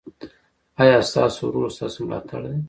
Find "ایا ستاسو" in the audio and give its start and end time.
0.81-1.41